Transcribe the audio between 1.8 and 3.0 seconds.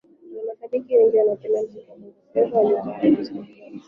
wa bongo fleva walio